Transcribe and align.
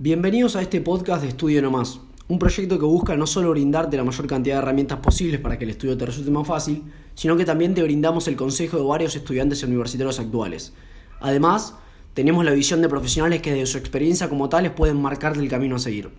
Bienvenidos 0.00 0.54
a 0.54 0.62
este 0.62 0.80
podcast 0.80 1.22
de 1.22 1.28
Estudio 1.30 1.60
No 1.60 1.72
Más, 1.72 2.00
un 2.28 2.38
proyecto 2.38 2.78
que 2.78 2.84
busca 2.84 3.16
no 3.16 3.26
solo 3.26 3.50
brindarte 3.50 3.96
la 3.96 4.04
mayor 4.04 4.28
cantidad 4.28 4.54
de 4.54 4.62
herramientas 4.62 5.00
posibles 5.00 5.40
para 5.40 5.58
que 5.58 5.64
el 5.64 5.70
estudio 5.70 5.98
te 5.98 6.06
resulte 6.06 6.30
más 6.30 6.46
fácil, 6.46 6.84
sino 7.14 7.36
que 7.36 7.44
también 7.44 7.74
te 7.74 7.82
brindamos 7.82 8.28
el 8.28 8.36
consejo 8.36 8.76
de 8.76 8.84
varios 8.84 9.16
estudiantes 9.16 9.60
universitarios 9.64 10.20
actuales. 10.20 10.72
Además, 11.18 11.74
tenemos 12.14 12.44
la 12.44 12.52
visión 12.52 12.80
de 12.80 12.88
profesionales 12.88 13.42
que 13.42 13.50
desde 13.50 13.66
su 13.66 13.78
experiencia 13.78 14.28
como 14.28 14.48
tales 14.48 14.70
pueden 14.70 15.02
marcarte 15.02 15.40
el 15.40 15.48
camino 15.48 15.74
a 15.74 15.80
seguir. 15.80 16.10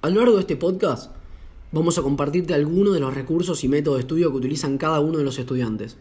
A 0.00 0.08
lo 0.08 0.20
largo 0.20 0.36
de 0.36 0.40
este 0.40 0.56
podcast 0.56 1.12
vamos 1.70 1.98
a 1.98 2.02
compartirte 2.02 2.54
algunos 2.54 2.94
de 2.94 3.00
los 3.00 3.12
recursos 3.12 3.62
y 3.62 3.68
métodos 3.68 3.98
de 3.98 4.04
estudio 4.04 4.30
que 4.30 4.38
utilizan 4.38 4.78
cada 4.78 5.00
uno 5.00 5.18
de 5.18 5.24
los 5.24 5.38
estudiantes. 5.38 5.98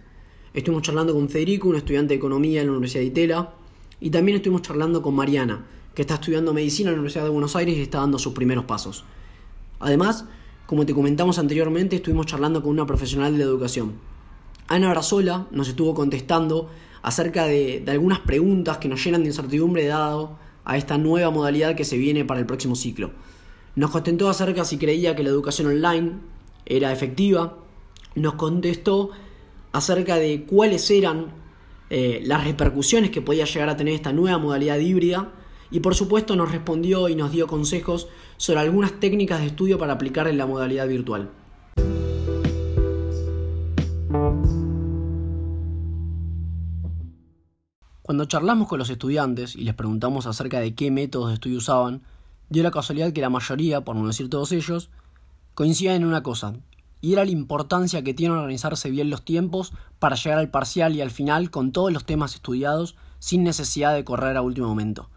Estuvimos 0.53 0.83
charlando 0.83 1.13
con 1.13 1.29
Federico, 1.29 1.69
un 1.69 1.75
estudiante 1.75 2.13
de 2.13 2.17
economía 2.17 2.61
en 2.61 2.67
la 2.67 2.73
Universidad 2.73 3.01
de 3.01 3.07
Itela, 3.07 3.53
y 3.99 4.09
también 4.09 4.37
estuvimos 4.37 4.63
charlando 4.63 5.01
con 5.01 5.13
Mariana, 5.15 5.65
que 5.93 6.01
está 6.01 6.15
estudiando 6.15 6.53
medicina 6.53 6.89
en 6.89 6.95
la 6.95 6.99
Universidad 6.99 7.25
de 7.25 7.29
Buenos 7.29 7.55
Aires 7.55 7.77
y 7.77 7.81
está 7.81 7.99
dando 7.99 8.17
sus 8.17 8.33
primeros 8.33 8.65
pasos. 8.65 9.03
Además, 9.79 10.25
como 10.65 10.85
te 10.85 10.93
comentamos 10.93 11.37
anteriormente, 11.37 11.97
estuvimos 11.97 12.25
charlando 12.25 12.61
con 12.61 12.71
una 12.71 12.85
profesional 12.85 13.33
de 13.33 13.39
la 13.39 13.45
educación. 13.45 13.93
Ana 14.67 14.89
Brazola 14.89 15.47
nos 15.51 15.67
estuvo 15.67 15.93
contestando 15.93 16.69
acerca 17.01 17.45
de, 17.45 17.81
de 17.83 17.91
algunas 17.91 18.19
preguntas 18.19 18.77
que 18.77 18.87
nos 18.87 19.03
llenan 19.03 19.21
de 19.21 19.29
incertidumbre 19.29 19.85
dado 19.87 20.37
a 20.65 20.77
esta 20.77 20.97
nueva 20.97 21.31
modalidad 21.31 21.75
que 21.75 21.85
se 21.85 21.97
viene 21.97 22.25
para 22.25 22.39
el 22.39 22.45
próximo 22.45 22.75
ciclo. 22.75 23.11
Nos 23.75 23.91
contestó 23.91 24.29
acerca 24.29 24.65
si 24.65 24.77
creía 24.77 25.15
que 25.15 25.23
la 25.23 25.29
educación 25.29 25.67
online 25.67 26.13
era 26.65 26.91
efectiva. 26.91 27.57
Nos 28.15 28.35
contestó 28.35 29.11
acerca 29.71 30.15
de 30.15 30.43
cuáles 30.43 30.89
eran 30.89 31.33
eh, 31.89 32.21
las 32.25 32.43
repercusiones 32.43 33.11
que 33.11 33.21
podía 33.21 33.45
llegar 33.45 33.69
a 33.69 33.77
tener 33.77 33.93
esta 33.93 34.13
nueva 34.13 34.37
modalidad 34.37 34.77
híbrida 34.77 35.31
y 35.71 35.79
por 35.79 35.95
supuesto 35.95 36.35
nos 36.35 36.51
respondió 36.51 37.09
y 37.09 37.15
nos 37.15 37.31
dio 37.31 37.47
consejos 37.47 38.07
sobre 38.37 38.59
algunas 38.59 38.99
técnicas 38.99 39.39
de 39.39 39.47
estudio 39.47 39.77
para 39.77 39.93
aplicar 39.93 40.27
en 40.27 40.37
la 40.37 40.45
modalidad 40.45 40.87
virtual. 40.87 41.29
Cuando 48.01 48.25
charlamos 48.25 48.67
con 48.67 48.79
los 48.79 48.89
estudiantes 48.89 49.55
y 49.55 49.63
les 49.63 49.75
preguntamos 49.75 50.25
acerca 50.25 50.59
de 50.59 50.73
qué 50.73 50.89
métodos 50.89 51.27
de 51.27 51.35
estudio 51.35 51.59
usaban, 51.59 52.01
dio 52.49 52.63
la 52.63 52.71
casualidad 52.71 53.13
que 53.13 53.21
la 53.21 53.29
mayoría, 53.29 53.81
por 53.81 53.95
no 53.95 54.07
decir 54.07 54.31
todos 54.31 54.51
ellos, 54.51 54.89
coincidían 55.53 55.97
en 55.97 56.05
una 56.05 56.23
cosa, 56.23 56.55
y 57.01 57.13
era 57.13 57.23
la 57.23 57.31
importancia 57.31 58.03
que 58.03 58.13
tiene 58.13 58.33
organizarse 58.33 58.89
bien 58.89 59.09
los 59.09 59.23
tiempos 59.23 59.73
para 59.99 60.15
llegar 60.15 60.39
al 60.39 60.49
parcial 60.49 60.95
y 60.95 61.01
al 61.01 61.11
final 61.11 61.49
con 61.51 61.71
todos 61.71 61.91
los 61.91 62.05
temas 62.05 62.35
estudiados 62.35 62.95
sin 63.19 63.43
necesidad 63.43 63.93
de 63.93 64.03
correr 64.03 64.37
a 64.37 64.41
último 64.41 64.67
momento. 64.67 65.09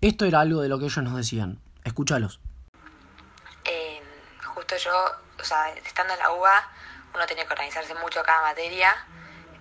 Esto 0.00 0.24
era 0.24 0.40
algo 0.40 0.60
de 0.60 0.68
lo 0.68 0.78
que 0.78 0.86
ellos 0.86 1.02
nos 1.02 1.16
decían. 1.16 1.60
Escúchalos. 1.84 2.40
Eh, 3.64 4.00
justo 4.54 4.76
yo, 4.76 4.92
o 5.40 5.44
sea, 5.44 5.70
estando 5.70 6.12
en 6.14 6.18
la 6.20 6.30
UBA, 6.32 6.70
uno 7.14 7.26
tiene 7.26 7.46
que 7.46 7.52
organizarse 7.52 7.94
mucho 7.94 8.22
cada 8.22 8.42
materia. 8.42 8.94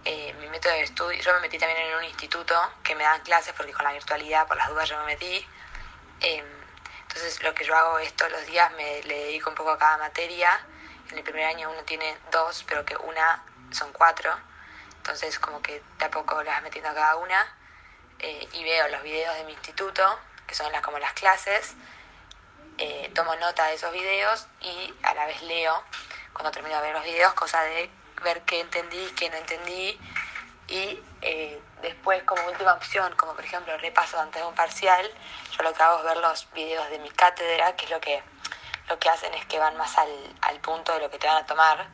Eh, 0.06 0.36
mi 0.40 0.48
método 0.48 0.74
de 0.74 0.84
estudio, 0.84 1.22
yo 1.22 1.34
me 1.36 1.42
metí 1.42 1.58
también 1.58 1.80
en 1.82 1.98
un 1.98 2.04
instituto 2.04 2.54
que 2.84 2.96
me 2.96 3.04
dan 3.04 3.22
clases 3.22 3.54
porque 3.58 3.74
con 3.74 3.84
la 3.84 3.94
virtualidad, 3.94 4.48
por 4.48 4.58
las 4.58 4.70
dudas, 4.70 4.90
yo 4.90 4.98
me 5.00 5.06
metí. 5.06 5.46
Eh, 6.22 6.44
entonces 7.02 7.42
lo 7.44 7.54
que 7.54 7.66
yo 7.66 7.76
hago 7.76 8.00
es 8.00 8.14
todos 8.14 8.32
los 8.32 8.46
días 8.46 8.72
me 8.76 9.02
le 9.04 9.16
dedico 9.26 9.50
un 9.50 9.56
poco 9.56 9.72
a 9.72 9.78
cada 9.78 9.98
materia 9.98 10.50
el 11.12 11.24
primer 11.24 11.46
año 11.46 11.70
uno 11.70 11.84
tiene 11.84 12.18
dos, 12.32 12.64
pero 12.68 12.86
que 12.86 12.96
una 12.98 13.44
son 13.72 13.92
cuatro. 13.94 14.32
Entonces 14.98 15.40
como 15.40 15.62
que 15.62 15.82
de 16.00 16.06
a 16.06 16.12
poco 16.12 16.42
las 16.44 16.62
metiendo 16.62 16.90
a 16.90 16.94
cada 16.94 17.16
una. 17.18 17.56
Eh, 18.20 18.48
y 18.54 18.64
veo 18.64 18.88
los 18.90 19.04
videos 19.04 19.36
de 19.36 19.44
mi 19.44 19.54
instituto, 19.54 20.20
que 20.46 20.56
son 20.56 20.72
las 20.72 20.82
como 20.82 21.00
las 21.00 21.14
clases. 21.14 21.76
Eh, 22.78 23.12
tomo 23.16 23.36
nota 23.38 23.66
de 23.68 23.76
esos 23.76 23.92
videos 23.92 24.48
y 24.62 24.94
a 25.02 25.14
la 25.16 25.26
vez 25.26 25.42
leo 25.42 25.84
cuando 26.34 26.52
termino 26.52 26.76
de 26.76 26.82
ver 26.84 26.94
los 26.94 27.04
videos, 27.04 27.34
cosa 27.34 27.62
de 27.64 27.90
ver 28.24 28.42
qué 28.44 28.60
entendí, 28.60 29.12
qué 29.18 29.30
no 29.30 29.38
entendí. 29.38 30.00
Y 30.68 31.00
eh, 31.22 31.60
después 31.82 32.22
como 32.24 32.46
última 32.46 32.74
opción, 32.74 33.14
como 33.16 33.34
por 33.34 33.44
ejemplo 33.44 33.76
repaso 33.78 34.20
antes 34.20 34.42
de 34.42 34.48
un 34.48 34.54
parcial, 34.54 35.10
yo 35.56 35.64
lo 35.64 35.74
que 35.74 35.82
hago 35.82 36.00
es 36.00 36.04
ver 36.04 36.18
los 36.18 36.52
videos 36.54 36.90
de 36.90 37.00
mi 37.00 37.10
cátedra, 37.10 37.76
que 37.76 37.86
es 37.86 37.92
lo 37.92 38.00
que 38.00 38.22
lo 38.88 39.00
que 39.00 39.10
hacen 39.10 39.34
es 39.34 39.46
que 39.46 39.60
van 39.60 39.78
más 39.78 39.98
al, 39.98 40.10
al 40.42 40.60
punto 40.60 40.94
de 40.94 41.00
lo 41.00 41.10
que 41.10 41.20
te 41.20 41.28
van 41.28 41.38
a 41.38 41.46
tomar, 41.46 41.88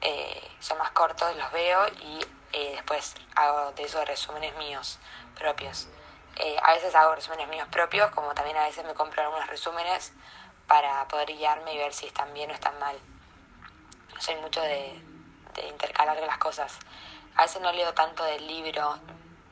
eh, 0.00 0.50
son 0.60 0.78
más 0.78 0.90
cortos, 0.92 1.36
los 1.36 1.52
veo 1.52 1.86
y 1.88 2.20
eh, 2.52 2.72
después 2.76 3.14
hago 3.36 3.72
de 3.72 3.84
esos 3.84 4.06
resúmenes 4.06 4.56
míos 4.56 4.98
propios. 5.38 5.88
Eh, 6.36 6.56
a 6.62 6.72
veces 6.72 6.94
hago 6.94 7.14
resúmenes 7.14 7.48
míos 7.48 7.68
propios, 7.70 8.10
como 8.12 8.32
también 8.34 8.56
a 8.56 8.64
veces 8.64 8.84
me 8.84 8.94
compro 8.94 9.22
algunos 9.22 9.46
resúmenes 9.48 10.12
para 10.66 11.06
poder 11.08 11.28
guiarme 11.28 11.74
y 11.74 11.78
ver 11.78 11.92
si 11.92 12.06
están 12.06 12.32
bien 12.32 12.50
o 12.50 12.54
están 12.54 12.78
mal. 12.78 12.98
No 14.14 14.20
soy 14.20 14.36
mucho 14.36 14.62
de, 14.62 15.02
de 15.54 15.66
intercalar 15.68 16.16
las 16.18 16.38
cosas. 16.38 16.78
A 17.36 17.42
veces 17.42 17.60
no 17.60 17.72
leo 17.72 17.92
tanto 17.92 18.24
del 18.24 18.46
libro, 18.46 18.98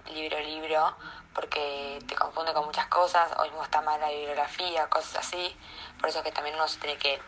libro, 0.06 0.38
libro, 0.40 0.96
porque 1.38 2.00
te 2.08 2.16
confunde 2.16 2.52
con 2.52 2.64
muchas 2.64 2.88
cosas, 2.88 3.30
o 3.38 3.44
mismo 3.44 3.62
está 3.62 3.80
mal 3.80 4.00
la 4.00 4.08
bibliografía, 4.08 4.88
cosas 4.88 5.24
así. 5.24 5.56
Por 6.00 6.08
eso 6.08 6.18
es 6.18 6.24
que 6.24 6.32
también 6.32 6.56
uno 6.56 6.66
se 6.66 6.80
tiene 6.80 6.98
que 6.98 7.22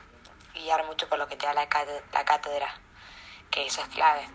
guiar 0.53 0.85
mucho 0.85 1.09
por 1.09 1.17
lo 1.17 1.29
que 1.29 1.37
te 1.37 1.47
da 1.47 1.55
la 1.55 1.69
cátedra, 1.69 2.75
que 3.53 3.67
eso 3.67 3.81
es 3.83 3.89
clave. 3.91 4.29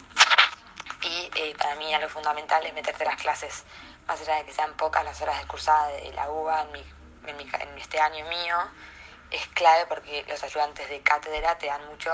Y 1.02 1.30
eh, 1.36 1.54
para 1.58 1.76
mí 1.76 1.94
algo 1.94 2.08
fundamental 2.08 2.66
es 2.66 2.74
meterte 2.74 3.04
las 3.04 3.22
clases, 3.22 3.66
más 4.08 4.22
allá 4.22 4.36
de 4.36 4.46
que 4.46 4.54
sean 4.54 4.78
pocas 4.78 5.04
las 5.04 5.22
horas 5.22 5.42
de 5.42 5.46
cursada 5.46 5.88
de 5.90 6.14
la 6.14 6.30
UBA 6.32 6.62
en, 6.62 6.72
mi, 6.72 6.86
en, 7.28 7.36
mi, 7.36 7.44
en 7.44 7.78
este 7.78 8.00
año 8.00 8.26
mío, 8.28 8.56
es 9.30 9.46
clave 9.50 9.88
porque 9.88 10.24
los 10.30 10.42
ayudantes 10.42 10.88
de 10.88 11.02
cátedra 11.02 11.58
te 11.58 11.66
dan 11.66 11.86
mucho 11.88 12.12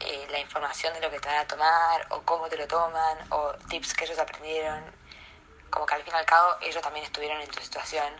eh, 0.00 0.26
la 0.30 0.38
información 0.38 0.94
de 0.94 1.02
lo 1.02 1.10
que 1.10 1.20
te 1.20 1.28
van 1.28 1.36
a 1.36 1.46
tomar, 1.46 2.06
o 2.08 2.22
cómo 2.22 2.48
te 2.48 2.56
lo 2.56 2.66
toman, 2.66 3.18
o 3.28 3.52
tips 3.68 3.92
que 3.92 4.06
ellos 4.06 4.18
aprendieron, 4.18 5.01
como 5.72 5.86
que 5.86 5.94
al 5.94 6.02
fin 6.04 6.12
y 6.14 6.16
al 6.18 6.26
cabo 6.26 6.54
ellos 6.60 6.82
también 6.82 7.04
estuvieron 7.06 7.40
en 7.40 7.48
tu 7.48 7.60
situación, 7.60 8.12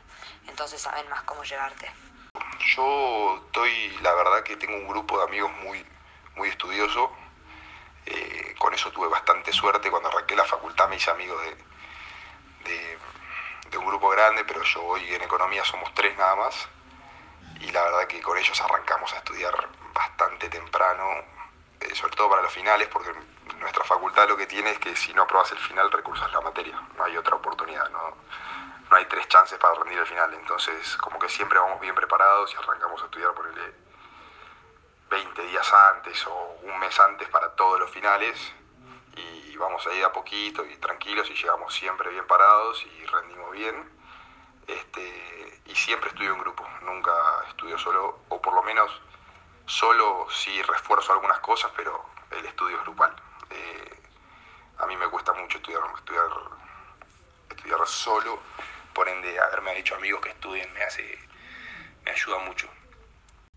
entonces 0.49 0.81
saben 0.81 1.09
más 1.11 1.23
cómo 1.23 1.45
llevarte. 1.45 1.93
Yo 2.75 3.43
estoy, 3.47 3.91
la 4.01 4.15
verdad 4.15 4.43
que 4.43 4.57
tengo 4.57 4.75
un 4.75 4.89
grupo 4.89 5.19
de 5.19 5.25
amigos 5.25 5.53
muy, 5.63 5.87
muy 6.35 6.49
estudioso, 6.49 7.13
eh, 8.07 8.55
con 8.59 8.73
eso 8.73 8.91
tuve 8.91 9.09
bastante 9.09 9.53
suerte, 9.53 9.91
cuando 9.91 10.09
arranqué 10.09 10.35
la 10.35 10.45
facultad 10.45 10.89
me 10.89 10.97
hice 10.97 11.11
amigo 11.11 11.39
de, 11.39 11.57
de, 12.65 12.99
de 13.71 13.77
un 13.79 13.87
grupo 13.87 14.09
grande, 14.09 14.45
pero 14.45 14.63
yo 14.63 14.83
hoy 14.83 15.15
en 15.15 15.23
economía 15.23 15.63
somos 15.65 15.93
tres 15.95 16.17
nada 16.17 16.35
más, 16.37 16.69
y 17.61 17.71
la 17.71 17.83
verdad 17.83 18.07
que 18.07 18.23
con 18.23 18.39
ellos 18.39 18.59
arrancamos 18.63 19.13
a 19.13 19.19
estudiar 19.19 19.69
bastante 19.93 20.49
temprano, 20.49 21.07
eh, 21.81 21.95
sobre 21.95 22.17
todo 22.17 22.31
para 22.31 22.43
los 22.43 22.53
finales, 22.53 22.89
porque 22.89 23.13
nuestra 23.61 23.85
facultad 23.85 24.29
lo 24.29 24.37
que 24.37 24.47
tiene 24.47 24.71
es 24.71 24.79
que 24.79 24.95
si 24.97 25.13
no 25.15 25.23
aprobas 25.23 25.53
el 25.53 25.59
final 25.59 25.91
recursas 25.91 26.33
la 26.33 26.41
materia, 26.41 26.81
no 26.97 27.05
hay 27.05 27.17
otra 27.17 27.37
oportunidad, 27.37 27.89
no, 27.91 28.17
no 28.91 28.97
hay 28.97 29.05
tres 29.07 29.29
chances 29.29 29.59
para 29.59 29.75
rendir 29.75 29.99
el 29.99 30.07
final, 30.07 30.33
entonces 30.35 30.97
como 30.97 31.19
que 31.19 31.29
siempre 31.29 31.59
vamos 31.59 31.81
bien 31.81 31.95
preparados 31.95 32.53
y 32.53 32.57
arrancamos 32.57 33.01
a 33.03 33.05
estudiar 33.07 33.33
por 33.33 33.47
el 33.47 33.75
20 35.11 35.43
días 35.43 35.73
antes 35.95 36.27
o 36.27 36.59
un 36.63 36.79
mes 36.79 36.99
antes 37.01 37.29
para 37.29 37.55
todos 37.55 37.79
los 37.79 37.91
finales 37.91 38.53
y 39.17 39.57
vamos 39.57 39.87
ahí 39.87 40.03
a 40.03 40.13
poquito 40.13 40.65
y 40.65 40.77
tranquilos 40.77 41.29
y 41.31 41.35
llegamos 41.35 41.75
siempre 41.75 42.11
bien 42.11 42.27
parados 42.27 42.85
y 42.85 43.07
rendimos 43.07 43.53
bien. 43.53 43.91
Este, 44.67 45.61
y 45.67 45.75
siempre 45.75 46.09
estudio 46.11 46.33
en 46.33 46.39
grupo, 46.39 46.67
nunca 46.83 47.13
estudio 47.49 47.79
solo, 47.79 48.21
o 48.29 48.41
por 48.41 48.55
lo 48.55 48.63
menos 48.63 48.91
solo 49.67 50.27
sí 50.31 50.63
refuerzo 50.63 51.13
algunas 51.13 51.41
cosas, 51.41 51.71
pero 51.77 52.05
el 52.31 52.47
estudio 52.47 52.77
es 52.77 52.83
grupal. 52.83 53.15
Eh, 53.53 53.93
a 54.79 54.87
mí 54.87 54.97
me 54.97 55.09
cuesta 55.09 55.33
mucho 55.35 55.59
estudiar, 55.59 55.83
estudiar, 55.97 56.31
estudiar 57.51 57.79
solo, 57.87 58.41
por 58.95 59.09
ende 59.09 59.39
haberme 59.39 59.79
hecho 59.79 59.95
amigos 59.95 60.21
que 60.21 60.31
estudien 60.31 60.73
me 60.73 60.83
hace, 60.83 61.19
me 62.05 62.11
ayuda 62.11 62.39
mucho. 62.41 62.69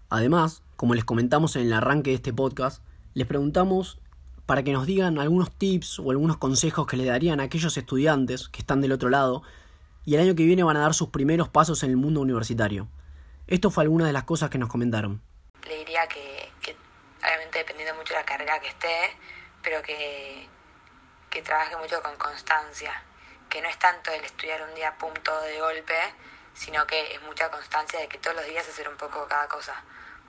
Además, 0.10 0.62
como 0.76 0.94
les 0.94 1.04
comentamos 1.04 1.56
en 1.56 1.64
el 1.64 1.74
arranque 1.74 2.12
de 2.12 2.18
este 2.18 2.34
podcast, 2.34 2.84
les 3.14 3.28
preguntamos 3.28 4.00
para 4.46 4.64
que 4.64 4.72
nos 4.72 4.86
digan 4.86 5.18
algunos 5.20 5.52
tips 5.52 6.00
o 6.00 6.12
algunos 6.12 6.38
consejos 6.38 6.86
que 6.86 6.98
le 6.98 7.06
darían 7.06 7.40
a 7.40 7.44
aquellos 7.44 7.78
estudiantes 7.78 8.50
que 8.50 8.60
están 8.60 8.82
del 8.82 8.92
otro 8.92 9.10
lado 9.10 9.42
y 10.06 10.16
el 10.16 10.22
año 10.22 10.36
que 10.36 10.46
viene 10.46 10.64
van 10.64 10.78
a 10.78 10.82
dar 10.82 10.94
sus 10.94 11.10
primeros 11.10 11.50
pasos 11.50 11.82
en 11.84 11.90
el 11.90 11.98
mundo 11.98 12.22
universitario. 12.22 12.88
Esto 13.48 13.72
fue 13.72 13.84
alguna 13.84 14.06
de 14.06 14.14
las 14.14 14.24
cosas 14.24 14.50
que 14.50 14.58
nos 14.58 14.70
comentaron. 14.70 15.22
Le 15.68 15.78
diría 15.80 16.08
que, 16.08 16.50
que 16.62 16.76
obviamente 17.24 17.60
dependiendo 17.60 17.96
mucho 17.96 18.14
de 18.14 18.20
la 18.20 18.26
carrera 18.26 18.60
que 18.60 18.68
esté, 18.68 19.18
pero 19.66 19.82
que, 19.82 20.48
que 21.32 21.42
trabaje 21.42 21.76
mucho 21.76 22.02
con 22.04 22.16
constancia, 22.18 23.04
que 23.50 23.62
no 23.62 23.68
es 23.68 23.80
tanto 23.80 24.12
el 24.12 24.24
estudiar 24.24 24.62
un 24.62 24.76
día 24.76 24.96
punto 24.96 25.42
de 25.42 25.60
golpe, 25.60 25.98
sino 26.54 26.86
que 26.86 27.16
es 27.16 27.22
mucha 27.24 27.50
constancia 27.50 28.00
de 28.00 28.08
que 28.08 28.20
todos 28.20 28.36
los 28.36 28.46
días 28.46 28.68
hacer 28.70 28.88
un 28.88 28.96
poco 28.96 29.28
cada 29.28 29.48
cosa. 29.48 29.84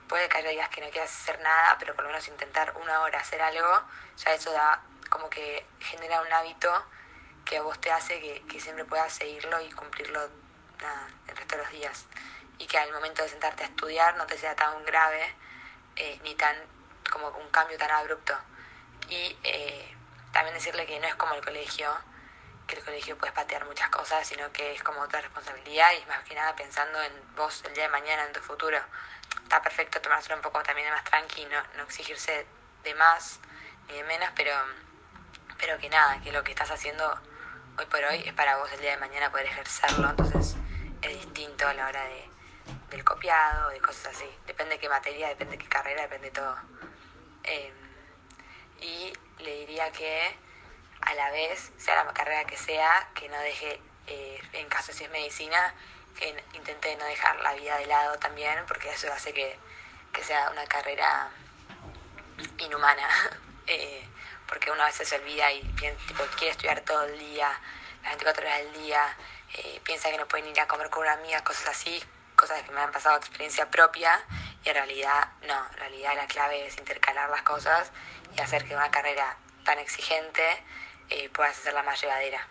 Puede 0.09 0.27
que 0.27 0.37
haya 0.39 0.49
días 0.49 0.69
que 0.69 0.81
no 0.81 0.89
quieras 0.89 1.11
hacer 1.11 1.39
nada, 1.41 1.77
pero 1.77 1.93
por 1.93 2.03
lo 2.03 2.09
menos 2.09 2.27
intentar 2.27 2.75
una 2.81 3.01
hora 3.01 3.19
hacer 3.19 3.39
algo, 3.41 3.83
ya 4.17 4.33
eso 4.33 4.51
da 4.51 4.81
como 5.09 5.29
que 5.29 5.65
genera 5.79 6.21
un 6.21 6.33
hábito 6.33 6.71
que 7.45 7.57
a 7.57 7.61
vos 7.61 7.79
te 7.79 7.91
hace 7.91 8.19
que, 8.19 8.43
que 8.47 8.59
siempre 8.59 8.85
puedas 8.85 9.13
seguirlo 9.13 9.61
y 9.61 9.71
cumplirlo 9.71 10.19
nada, 10.81 11.07
el 11.27 11.37
resto 11.37 11.57
de 11.57 11.61
los 11.61 11.71
días. 11.71 12.05
Y 12.57 12.65
que 12.65 12.79
al 12.79 12.91
momento 12.91 13.21
de 13.21 13.29
sentarte 13.29 13.63
a 13.63 13.67
estudiar 13.67 14.17
no 14.17 14.25
te 14.25 14.35
sea 14.35 14.55
tan 14.55 14.83
grave 14.83 15.31
eh, 15.95 16.19
ni 16.23 16.33
tan 16.33 16.57
como 17.11 17.27
un 17.29 17.49
cambio 17.49 17.77
tan 17.77 17.91
abrupto. 17.91 18.35
Y 19.09 19.37
eh, 19.43 19.95
también 20.31 20.53
decirle 20.53 20.85
que 20.85 20.99
no 20.99 21.07
es 21.07 21.15
como 21.15 21.33
el 21.33 21.43
colegio, 21.43 21.89
que 22.67 22.75
el 22.75 22.83
colegio 22.83 23.17
puedes 23.17 23.33
patear 23.33 23.65
muchas 23.65 23.89
cosas, 23.89 24.27
sino 24.27 24.51
que 24.51 24.73
es 24.73 24.83
como 24.83 25.01
otra 25.01 25.21
responsabilidad 25.21 25.89
y 26.01 26.05
más 26.05 26.23
que 26.23 26.35
nada 26.35 26.55
pensando 26.55 27.01
en 27.01 27.35
vos 27.35 27.63
el 27.65 27.73
día 27.73 27.83
de 27.83 27.89
mañana, 27.89 28.25
en 28.25 28.33
tu 28.33 28.41
futuro. 28.41 28.77
Está 29.43 29.61
perfecto 29.61 30.01
tomárselo 30.01 30.35
un 30.35 30.41
poco 30.41 30.61
también 30.63 30.89
más 30.91 31.03
tranqui, 31.05 31.45
no, 31.45 31.61
no 31.77 31.83
exigirse 31.83 32.45
de 32.83 32.95
más 32.95 33.39
ni 33.87 33.95
de 33.95 34.03
menos, 34.03 34.29
pero, 34.35 34.51
pero 35.57 35.77
que 35.77 35.89
nada, 35.89 36.21
que 36.21 36.31
lo 36.31 36.43
que 36.43 36.51
estás 36.51 36.69
haciendo 36.69 37.19
hoy 37.77 37.85
por 37.85 38.03
hoy 38.03 38.23
es 38.25 38.33
para 38.33 38.57
vos 38.57 38.71
el 38.73 38.81
día 38.81 38.91
de 38.91 38.97
mañana 38.97 39.31
poder 39.31 39.45
ejercerlo, 39.45 40.09
entonces 40.09 40.57
es 41.01 41.13
distinto 41.13 41.67
a 41.67 41.73
la 41.73 41.87
hora 41.87 42.03
de, 42.03 42.29
del 42.89 43.03
copiado, 43.03 43.69
de 43.69 43.79
cosas 43.79 44.15
así. 44.15 44.29
Depende 44.45 44.75
de 44.75 44.79
qué 44.79 44.89
materia, 44.89 45.29
depende 45.29 45.57
de 45.57 45.63
qué 45.63 45.69
carrera, 45.69 46.01
depende 46.03 46.29
de 46.29 46.33
todo. 46.33 46.57
Eh, 47.43 47.73
y 48.81 49.13
le 49.39 49.59
diría 49.59 49.91
que 49.91 50.35
a 51.01 51.13
la 51.13 51.31
vez, 51.31 51.71
sea 51.77 52.03
la 52.03 52.13
carrera 52.13 52.45
que 52.45 52.57
sea, 52.57 53.09
que 53.13 53.29
no 53.29 53.39
deje, 53.39 53.79
eh, 54.07 54.41
en 54.53 54.67
caso 54.67 54.91
si 54.93 55.03
es 55.03 55.09
medicina, 55.09 55.73
que 56.19 56.43
intente 56.53 56.95
no 56.97 57.05
dejar 57.05 57.39
la 57.41 57.53
vida 57.53 57.77
de 57.77 57.85
lado 57.85 58.17
también, 58.17 58.65
porque 58.67 58.89
eso 58.89 59.11
hace 59.13 59.33
que, 59.33 59.57
que 60.11 60.23
sea 60.23 60.49
una 60.49 60.65
carrera 60.65 61.29
inhumana. 62.57 63.07
eh, 63.67 64.07
porque 64.47 64.71
una 64.71 64.85
vez 64.85 64.95
se 64.95 65.15
olvida 65.15 65.51
y 65.51 65.61
quiere 65.75 65.97
estudiar 66.49 66.81
todo 66.81 67.03
el 67.03 67.19
día, 67.19 67.49
las 68.03 68.11
24 68.11 68.45
horas 68.45 68.59
del 68.59 68.73
día, 68.73 69.17
eh, 69.53 69.81
piensa 69.83 70.09
que 70.09 70.17
no 70.17 70.27
pueden 70.27 70.47
ir 70.47 70.59
a 70.59 70.67
comer 70.67 70.89
con 70.89 71.03
una 71.03 71.13
amiga, 71.13 71.43
cosas 71.43 71.67
así, 71.67 72.01
cosas 72.35 72.63
que 72.63 72.71
me 72.71 72.79
han 72.79 72.91
pasado 72.91 73.17
experiencia 73.17 73.69
propia 73.69 74.23
y 74.67 74.69
en 74.69 74.75
realidad 74.75 75.29
no, 75.47 75.65
en 75.71 75.77
realidad 75.77 76.13
la 76.15 76.27
clave 76.27 76.65
es 76.65 76.77
intercalar 76.77 77.29
las 77.29 77.41
cosas 77.43 77.89
y 78.35 78.41
hacer 78.41 78.65
que 78.65 78.75
una 78.75 78.91
carrera 78.91 79.37
tan 79.63 79.79
exigente 79.79 80.43
eh, 81.09 81.29
puedas 81.29 81.57
hacerla 81.57 81.83
más 81.83 82.01
llevadera. 82.01 82.45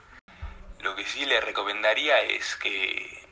Lo 0.80 0.96
que 0.96 1.04
sí 1.04 1.26
le 1.26 1.42
recomendaría 1.42 2.22
es 2.22 2.56
que, 2.56 3.22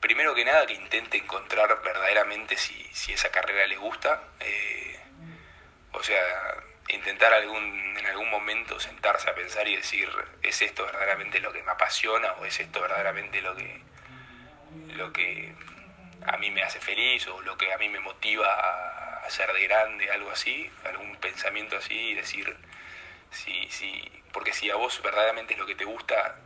primero 0.00 0.34
que 0.34 0.46
nada, 0.46 0.64
que 0.66 0.72
intente 0.72 1.18
encontrar 1.18 1.82
verdaderamente 1.82 2.56
si, 2.56 2.82
si 2.94 3.12
esa 3.12 3.30
carrera 3.30 3.66
le 3.66 3.76
gusta. 3.76 4.22
Eh, 4.40 4.98
o 5.92 6.02
sea, 6.02 6.22
intentar 6.88 7.34
algún, 7.34 7.94
en 7.98 8.06
algún 8.06 8.30
momento 8.30 8.80
sentarse 8.80 9.28
a 9.28 9.34
pensar 9.34 9.68
y 9.68 9.76
decir, 9.76 10.08
¿es 10.42 10.62
esto 10.62 10.86
verdaderamente 10.86 11.40
lo 11.40 11.52
que 11.52 11.62
me 11.62 11.72
apasiona 11.72 12.32
o 12.34 12.46
es 12.46 12.58
esto 12.58 12.80
verdaderamente 12.80 13.42
lo 13.42 13.54
que, 13.54 13.82
lo 14.94 15.12
que 15.12 15.54
a 16.26 16.36
mí 16.38 16.50
me 16.50 16.62
hace 16.62 16.80
feliz 16.80 17.26
o 17.28 17.40
lo 17.42 17.56
que 17.56 17.72
a 17.72 17.78
mí 17.78 17.88
me 17.88 18.00
motiva 18.00 18.48
a, 18.48 19.30
ser 19.30 19.52
de 19.52 19.62
grande, 19.64 20.08
algo 20.12 20.30
así, 20.30 20.70
algún 20.84 21.16
pensamiento 21.16 21.76
así 21.76 21.94
y 21.94 22.14
decir, 22.14 22.56
si, 23.32 23.68
si, 23.70 24.22
porque 24.32 24.52
si 24.52 24.70
a 24.70 24.76
vos 24.76 25.02
verdaderamente 25.02 25.54
es 25.54 25.58
lo 25.58 25.66
que 25.66 25.74
te 25.74 25.84
gusta, 25.84 26.36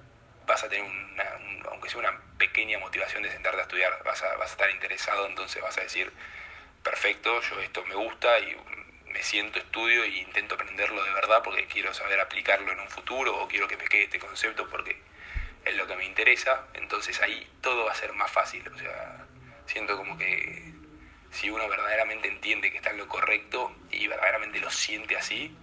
vas 0.47 0.65
a 0.65 0.69
tener 0.71 0.91
una, 0.91 1.25
aunque 1.71 1.91
sea 1.91 1.99
una 1.99 2.19
pequeña 2.39 2.79
motivación 2.79 3.23
de 3.23 3.31
sentarte 3.31 3.59
a 3.59 3.63
estudiar, 3.63 4.03
vas 4.03 4.23
a, 4.23 4.35
vas 4.37 4.49
a 4.49 4.53
estar 4.53 4.71
interesado, 4.71 5.27
entonces 5.27 5.63
vas 5.63 5.77
a 5.77 5.83
decir, 5.83 6.11
perfecto, 6.83 7.41
yo 7.43 7.61
esto 7.61 7.85
me 7.85 7.95
gusta 7.95 8.39
y 8.39 8.57
me 9.13 9.23
siento, 9.23 9.59
estudio 9.59 10.05
e 10.05 10.09
intento 10.09 10.55
aprenderlo 10.55 11.05
de 11.05 11.13
verdad 11.13 11.43
porque 11.45 11.67
quiero 11.67 11.93
saber 11.93 12.19
aplicarlo 12.19 12.73
en 12.73 12.81
un 12.81 12.89
futuro 12.89 13.37
o 13.37 13.47
quiero 13.47 13.69
que 13.69 13.77
me 13.77 13.85
quede 13.85 14.05
este 14.05 14.19
concepto 14.19 14.69
porque 14.71 14.97
es 15.65 15.75
lo 15.77 15.87
que 15.87 15.97
me 15.97 16.07
interesa, 16.07 16.67
entonces 16.75 17.21
ahí 17.21 17.47
todo 17.61 17.85
va 17.85 17.93
a 17.93 17.95
ser 17.95 18.13
más 18.15 18.31
fácil. 18.31 18.67
O 18.69 18.79
sea, 18.79 19.27
siento 19.71 19.97
como 19.97 20.19
que 20.19 20.73
si 21.31 21.49
uno 21.49 21.69
verdaderamente 21.69 22.29
entiende 22.29 22.71
que 22.71 22.79
está 22.79 22.91
en 22.91 22.99
lo 22.99 23.09
correcto 23.09 23.75
y 23.91 24.07
verdaderamente 24.09 24.59
lo 24.61 24.71
siente 24.71 25.17
así, 25.17 25.57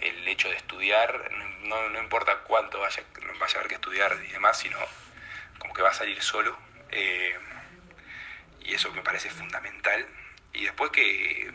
el 0.00 0.28
hecho 0.28 0.48
de 0.48 0.56
estudiar, 0.56 1.30
no, 1.64 1.88
no 1.88 2.00
importa 2.00 2.38
cuánto 2.44 2.78
vaya, 2.78 3.02
vaya 3.40 3.54
a 3.54 3.58
haber 3.58 3.68
que 3.68 3.74
estudiar 3.74 4.16
y 4.24 4.30
demás, 4.30 4.58
sino 4.58 4.78
como 5.58 5.74
que 5.74 5.82
va 5.82 5.90
a 5.90 5.94
salir 5.94 6.22
solo. 6.22 6.56
Eh, 6.90 7.36
y 8.60 8.74
eso 8.74 8.92
me 8.92 9.02
parece 9.02 9.28
fundamental. 9.30 10.06
Y 10.52 10.64
después 10.64 10.90
que 10.92 11.50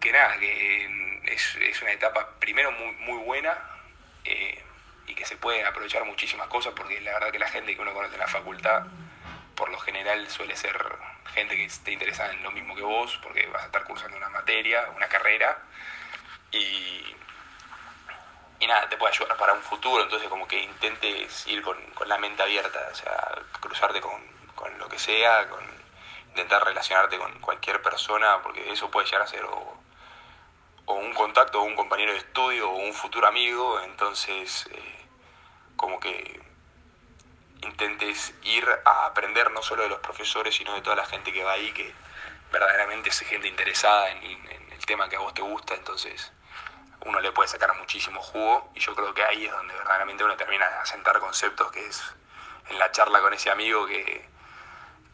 que 0.00 0.12
nada, 0.12 0.38
que 0.38 1.20
es, 1.24 1.56
es 1.56 1.80
una 1.80 1.92
etapa 1.92 2.38
primero 2.38 2.70
muy, 2.72 2.92
muy 2.96 3.18
buena 3.24 3.58
eh, 4.24 4.62
y 5.06 5.14
que 5.14 5.24
se 5.24 5.36
pueden 5.36 5.64
aprovechar 5.64 6.04
muchísimas 6.04 6.46
cosas 6.48 6.74
porque 6.76 7.00
la 7.00 7.14
verdad 7.14 7.32
que 7.32 7.38
la 7.38 7.48
gente 7.48 7.74
que 7.74 7.80
uno 7.80 7.94
conoce 7.94 8.12
en 8.12 8.20
la 8.20 8.28
facultad 8.28 8.84
por 9.56 9.68
lo 9.70 9.78
general 9.78 10.28
suele 10.28 10.56
ser 10.56 10.76
gente 11.34 11.56
que 11.56 11.64
esté 11.64 11.92
interesada 11.92 12.32
en 12.32 12.42
lo 12.42 12.50
mismo 12.50 12.74
que 12.74 12.82
vos 12.82 13.18
porque 13.22 13.46
vas 13.48 13.62
a 13.62 13.66
estar 13.66 13.84
cursando 13.84 14.16
una 14.16 14.28
materia, 14.28 14.88
una 14.96 15.08
carrera 15.08 15.58
y, 16.52 17.16
y 18.60 18.66
nada, 18.66 18.88
te 18.88 18.96
puede 18.96 19.14
ayudar 19.14 19.36
para 19.36 19.52
un 19.52 19.62
futuro, 19.62 20.02
entonces 20.02 20.28
como 20.28 20.46
que 20.46 20.60
intentes 20.60 21.46
ir 21.46 21.62
con, 21.62 21.76
con 21.94 22.08
la 22.08 22.18
mente 22.18 22.42
abierta, 22.42 22.88
o 22.90 22.94
sea, 22.94 23.34
cruzarte 23.60 24.00
con, 24.00 24.20
con 24.54 24.78
lo 24.78 24.88
que 24.88 24.98
sea, 24.98 25.48
con 25.48 25.64
intentar 26.28 26.64
relacionarte 26.64 27.18
con 27.18 27.40
cualquier 27.40 27.82
persona, 27.82 28.42
porque 28.42 28.72
eso 28.72 28.90
puede 28.90 29.06
llegar 29.06 29.22
a 29.22 29.26
ser 29.26 29.44
o, 29.44 29.78
o 30.86 30.94
un 30.94 31.12
contacto 31.14 31.60
o 31.60 31.64
un 31.64 31.76
compañero 31.76 32.12
de 32.12 32.18
estudio 32.18 32.70
o 32.70 32.76
un 32.76 32.92
futuro 32.92 33.26
amigo, 33.26 33.80
entonces 33.80 34.66
eh, 34.70 35.06
como 35.76 36.00
que 36.00 36.43
intentes 37.64 38.34
ir 38.42 38.66
a 38.84 39.06
aprender 39.06 39.50
no 39.50 39.62
solo 39.62 39.82
de 39.82 39.88
los 39.88 40.00
profesores, 40.00 40.54
sino 40.54 40.74
de 40.74 40.82
toda 40.82 40.96
la 40.96 41.06
gente 41.06 41.32
que 41.32 41.42
va 41.42 41.52
ahí, 41.52 41.72
que 41.72 41.92
verdaderamente 42.52 43.08
es 43.10 43.18
gente 43.20 43.48
interesada 43.48 44.10
en, 44.10 44.44
el 44.70 44.86
tema 44.86 45.08
que 45.08 45.16
a 45.16 45.20
vos 45.20 45.32
te 45.32 45.42
gusta, 45.42 45.74
entonces 45.74 46.32
uno 47.06 47.20
le 47.20 47.32
puede 47.32 47.48
sacar 47.48 47.74
muchísimo 47.78 48.20
jugo 48.20 48.70
y 48.74 48.80
yo 48.80 48.94
creo 48.94 49.14
que 49.14 49.24
ahí 49.24 49.46
es 49.46 49.52
donde 49.52 49.74
verdaderamente 49.74 50.24
uno 50.24 50.36
termina 50.36 50.68
de 50.68 50.74
asentar 50.76 51.18
conceptos, 51.20 51.72
que 51.72 51.86
es 51.86 52.02
en 52.68 52.78
la 52.78 52.90
charla 52.92 53.20
con 53.20 53.32
ese 53.32 53.50
amigo 53.50 53.86
que, 53.86 54.28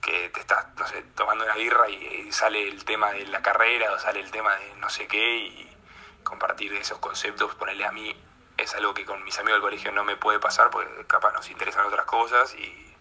que 0.01 0.29
te 0.31 0.41
estás, 0.41 0.67
tomando 1.15 1.45
una 1.45 1.55
birra 1.55 1.89
y, 1.89 2.33
sale 2.33 2.69
el 2.69 2.85
tema 2.85 3.13
de 3.13 3.27
la 3.27 3.43
carrera 3.43 3.93
o 3.93 3.99
sale 3.99 4.21
el 4.21 4.31
tema 4.31 4.55
de 4.57 4.75
no 4.77 4.89
sé 4.89 5.07
qué 5.07 5.37
y 5.37 5.77
compartir 6.23 6.73
esos 6.75 6.99
conceptos, 6.99 7.55
ponerle 7.55 7.85
a 7.85 7.93
mí, 7.93 8.15
es 8.61 8.75
algo 8.75 8.95
que 8.95 9.05
con 9.05 9.23
mis 9.25 9.39
amigos 9.39 9.57
del 9.57 9.63
colegio 9.63 9.93
no 9.93 10.05
me 10.05 10.17
puede 10.17 10.39
pasar 10.39 10.71
porque 10.71 11.07
capaz 11.07 11.33
nos 11.33 11.49
interesan 11.51 11.87
otras 11.87 12.07
cosas 12.07 12.55
y, 12.55 12.97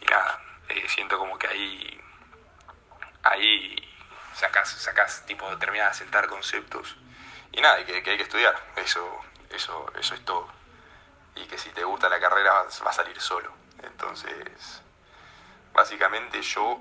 y 0.00 0.04
nada, 0.06 0.40
eh, 0.68 0.88
siento 0.88 1.18
como 1.18 1.38
que 1.38 1.46
ahí, 1.46 2.00
ahí 3.22 3.76
sacas, 4.34 4.68
sacas 4.70 5.24
tipo, 5.26 5.46
terminas 5.58 5.90
de 5.90 6.04
sentar 6.04 6.26
conceptos 6.28 6.96
y 7.52 7.60
nada, 7.60 7.84
que, 7.84 8.02
que 8.02 8.10
hay 8.10 8.16
que 8.16 8.22
estudiar, 8.22 8.54
eso, 8.76 9.20
eso, 9.50 9.90
eso 9.98 10.14
es 10.14 10.24
todo. 10.24 10.48
Y 11.34 11.46
que 11.46 11.58
si 11.58 11.70
te 11.70 11.84
gusta 11.84 12.08
la 12.08 12.20
carrera 12.20 12.52
va 12.52 12.90
a 12.90 12.92
salir 12.92 13.20
solo. 13.20 13.52
Entonces, 13.82 14.82
básicamente 15.72 16.42
yo 16.42 16.80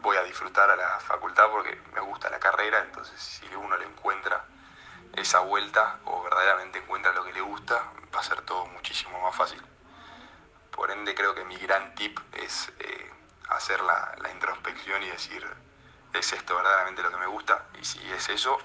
voy 0.00 0.16
a 0.16 0.22
disfrutar 0.24 0.70
a 0.70 0.76
la 0.76 1.00
facultad 1.00 1.48
porque 1.50 1.80
me 1.94 2.00
gusta 2.00 2.28
la 2.28 2.38
carrera, 2.38 2.80
entonces 2.80 3.20
si 3.20 3.46
uno 3.54 3.76
le 3.76 3.86
encuentra 3.86 4.44
esa 5.16 5.40
vuelta 5.40 5.98
o 6.04 6.22
verdaderamente 6.22 6.78
encuentra 6.78 7.12
lo 7.12 7.24
que 7.24 7.32
le 7.32 7.40
gusta, 7.40 7.92
va 8.14 8.20
a 8.20 8.22
ser 8.22 8.40
todo 8.42 8.66
muchísimo 8.66 9.20
más 9.20 9.34
fácil. 9.34 9.60
Por 10.70 10.90
ende 10.90 11.14
creo 11.14 11.34
que 11.34 11.44
mi 11.44 11.56
gran 11.56 11.94
tip 11.94 12.18
es 12.32 12.72
eh, 12.78 13.10
hacer 13.50 13.80
la, 13.82 14.14
la 14.22 14.30
introspección 14.30 15.02
y 15.02 15.10
decir, 15.10 15.46
¿es 16.14 16.32
esto 16.32 16.54
verdaderamente 16.56 17.02
lo 17.02 17.10
que 17.10 17.18
me 17.18 17.26
gusta? 17.26 17.66
Y 17.80 17.84
si 17.84 17.98
es 18.10 18.28
eso, 18.28 18.58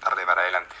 darle 0.00 0.24
para 0.24 0.42
adelante. 0.42 0.74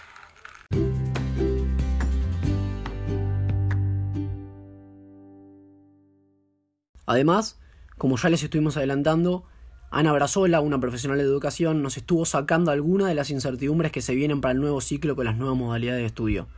Además, 7.06 7.58
como 7.98 8.16
ya 8.16 8.28
les 8.28 8.42
estuvimos 8.42 8.76
adelantando, 8.76 9.46
Ana 9.92 10.10
Brazola, 10.12 10.60
una 10.60 10.80
profesional 10.80 11.18
de 11.18 11.24
educación, 11.24 11.82
nos 11.82 11.98
estuvo 11.98 12.24
sacando 12.24 12.70
algunas 12.70 13.08
de 13.08 13.14
las 13.14 13.28
incertidumbres 13.28 13.92
que 13.92 14.00
se 14.00 14.14
vienen 14.14 14.40
para 14.40 14.52
el 14.52 14.60
nuevo 14.60 14.80
ciclo 14.80 15.14
con 15.14 15.26
las 15.26 15.36
nuevas 15.36 15.56
modalidades 15.56 16.00
de 16.00 16.06
estudio. 16.06 16.48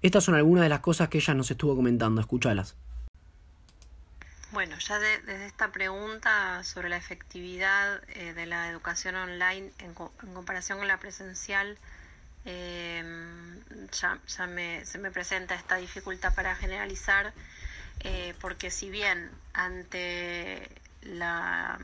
Estas 0.00 0.22
son 0.22 0.36
algunas 0.36 0.62
de 0.62 0.68
las 0.68 0.78
cosas 0.78 1.08
que 1.08 1.18
ella 1.18 1.34
nos 1.34 1.50
estuvo 1.50 1.74
comentando, 1.74 2.20
escúchalas. 2.20 2.76
Bueno, 4.52 4.78
ya 4.78 4.98
desde 5.00 5.44
esta 5.44 5.72
pregunta 5.72 6.62
sobre 6.62 6.88
la 6.88 6.96
efectividad 6.96 8.00
eh, 8.14 8.32
de 8.32 8.46
la 8.46 8.70
educación 8.70 9.16
online 9.16 9.72
en, 9.80 9.92
comparación 9.94 10.78
con 10.78 10.86
la 10.86 11.00
presencial, 11.00 11.76
em, 12.44 13.60
ya, 13.90 14.18
se 14.24 14.46
me 14.46 15.10
presenta 15.10 15.56
esta 15.56 15.76
dificultad 15.76 16.32
para 16.32 16.54
generalizar 16.54 17.34
eh, 18.00 18.34
porque 18.40 18.70
si 18.70 18.90
bien 18.90 19.30
ante 19.52 20.68
la, 21.02 21.78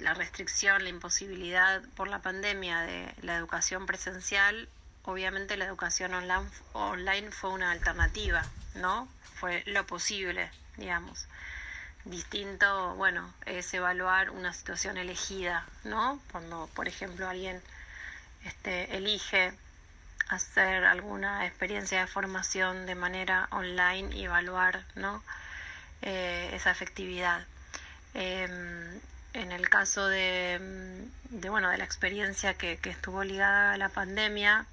la 0.00 0.14
restricción, 0.14 0.84
la 0.84 0.90
imposibilidad 0.90 1.82
por 1.96 2.08
la 2.08 2.20
pandemia 2.20 2.80
de 2.82 3.12
la 3.22 3.36
educación 3.36 3.86
presencial, 3.86 4.68
obviamente 5.04 5.56
la 5.56 5.64
educación 5.64 6.14
online, 6.14 7.30
fue 7.32 7.50
una 7.50 7.72
alternativa, 7.72 8.44
¿no? 8.74 9.08
Fue 9.34 9.64
lo 9.66 9.84
posible, 9.86 10.50
digamos. 10.76 11.26
Distinto, 12.04 12.94
bueno, 12.94 13.34
es 13.46 13.72
evaluar 13.74 14.30
una 14.30 14.52
situación 14.52 14.96
elegida, 14.96 15.66
¿no? 15.84 16.20
Cuando, 16.30 16.68
por 16.74 16.86
ejemplo, 16.86 17.28
alguien 17.28 17.60
este, 18.44 18.96
elige 18.96 19.52
hacer 20.28 20.84
alguna 20.84 21.46
experiencia 21.46 22.00
de 22.00 22.06
formación 22.06 22.86
de 22.86 22.94
manera 22.94 23.48
online 23.50 24.14
y 24.14 24.24
evaluar, 24.24 24.84
¿no? 24.94 25.22
Eh, 26.02 26.50
esa 26.52 26.70
efectividad. 26.70 27.44
Em, 28.14 29.00
en 29.34 29.52
el 29.52 29.68
caso 29.68 30.06
de, 30.06 30.60
de, 31.30 31.48
bueno, 31.50 31.70
de 31.70 31.78
la 31.78 31.84
experiencia 31.84 32.54
que, 32.54 32.78
estuvo 32.84 33.24
ligada 33.24 33.72
a 33.72 33.76
la 33.76 33.88
pandemia, 33.88 34.66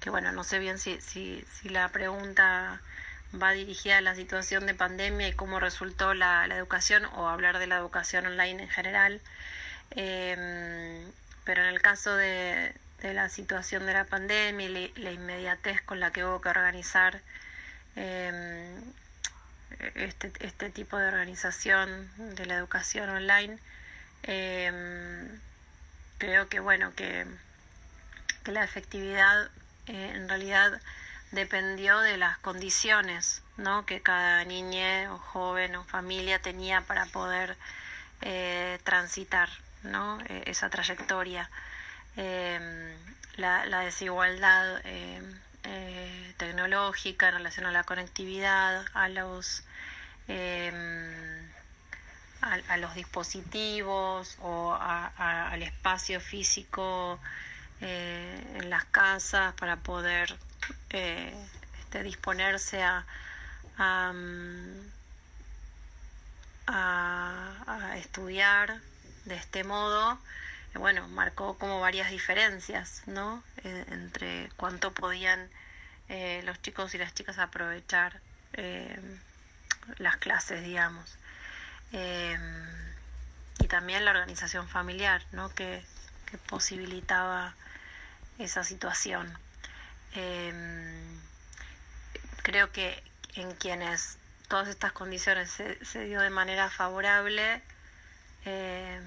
que 0.00 0.10
bueno, 0.10 0.32
no 0.32 0.44
sé 0.44 0.58
bien 0.58 0.78
si, 0.78 1.00
si, 1.00 1.44
si, 1.52 1.68
la 1.68 1.88
pregunta 1.90 2.80
va 3.40 3.52
dirigida 3.52 3.98
a 3.98 4.00
la 4.00 4.14
situación 4.14 4.66
de 4.66 4.74
pandemia 4.74 5.28
y 5.28 5.32
cómo 5.32 5.60
resultó 5.60 6.14
la, 6.14 6.46
la 6.46 6.56
educación 6.56 7.04
o 7.16 7.28
hablar 7.28 7.58
de 7.58 7.66
la 7.66 7.76
educación 7.76 8.26
online 8.26 8.64
en 8.64 8.68
general, 8.68 9.20
eh, 9.92 11.06
pero 11.44 11.62
en 11.62 11.68
el 11.68 11.80
caso 11.82 12.16
de, 12.16 12.74
de, 13.00 13.14
la 13.14 13.28
situación 13.28 13.86
de 13.86 13.94
la 13.94 14.04
pandemia 14.04 14.66
y 14.68 14.92
la, 14.96 15.12
inmediatez 15.12 15.82
con 15.82 16.00
la 16.00 16.10
que 16.10 16.24
hubo 16.24 16.40
que 16.40 16.48
organizar 16.48 17.20
eh, 17.96 18.80
este, 19.94 20.32
este 20.40 20.70
tipo 20.70 20.96
de 20.98 21.08
organización 21.08 22.10
de 22.36 22.46
la 22.46 22.54
educación 22.54 23.08
online, 23.10 23.58
eh, 24.24 25.28
creo 26.18 26.48
que 26.48 26.60
bueno 26.60 26.94
que, 26.94 27.26
que 28.44 28.52
la 28.52 28.64
efectividad 28.64 29.50
eh, 29.86 30.12
en 30.14 30.28
realidad 30.28 30.80
dependió 31.32 31.98
de 32.00 32.16
las 32.16 32.38
condiciones 32.38 33.42
¿no? 33.56 33.86
que 33.86 34.00
cada 34.00 34.44
niña 34.44 35.12
o 35.12 35.18
joven 35.18 35.76
o 35.76 35.84
familia 35.84 36.38
tenía 36.38 36.82
para 36.82 37.06
poder 37.06 37.56
eh, 38.20 38.78
transitar 38.84 39.48
¿no? 39.82 40.20
E, 40.28 40.44
esa 40.46 40.70
trayectoria. 40.70 41.50
Eh, 42.16 42.96
la, 43.36 43.80
desigualdad 43.80 44.80
eh, 44.84 45.22
eh, 45.64 46.34
tecnológica 46.36 47.28
en 47.28 47.34
relación 47.36 47.66
a 47.66 47.72
la 47.72 47.84
conectividad, 47.84 48.84
a 48.94 49.08
los 49.08 49.64
a, 52.42 52.58
a, 52.68 52.76
los 52.76 52.94
dispositivos 52.94 54.36
o 54.42 54.72
a, 54.74 55.48
al 55.50 55.62
espacio 55.62 56.20
físico 56.20 57.18
eh, 57.80 58.40
en 58.56 58.70
las 58.70 58.84
casas 58.84 59.54
para 59.54 59.76
poder 59.76 60.36
eh, 60.90 61.34
este, 61.80 62.02
disponerse 62.02 62.82
a, 62.82 63.04
a, 66.66 67.96
estudiar 67.96 68.80
de 69.24 69.34
este 69.36 69.64
modo, 69.64 70.18
eh, 70.74 70.78
bueno, 70.78 71.08
marcó 71.08 71.58
como 71.58 71.80
varias 71.80 72.10
diferencias, 72.10 73.02
¿no? 73.06 73.42
Eh, 73.64 73.84
entre 73.90 74.50
cuánto 74.56 74.92
podían 74.92 75.48
eh, 76.08 76.42
los 76.44 76.60
chicos 76.62 76.94
y 76.94 76.98
las 76.98 77.14
chicas 77.14 77.38
aprovechar 77.38 78.20
las 79.98 80.18
clases, 80.18 80.62
digamos. 80.62 81.16
Y 81.92 83.68
también 83.68 84.04
la 84.04 84.12
organización 84.12 84.68
familiar, 84.68 85.22
¿no? 85.32 85.54
Que, 85.54 85.84
posibilitaba 86.46 87.54
esa 88.38 88.64
situación. 88.64 89.38
Eh, 90.14 90.50
creo 92.42 92.72
que 92.72 93.02
en 93.34 93.54
quienes 93.54 94.16
todas 94.48 94.68
estas 94.68 94.92
condiciones 94.92 95.50
se, 95.50 95.84
se 95.84 96.04
dio 96.04 96.22
de 96.22 96.30
manera 96.30 96.70
favorable, 96.70 97.60
eh, 98.46 98.98